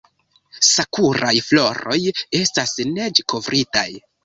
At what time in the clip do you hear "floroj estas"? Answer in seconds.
1.51-2.75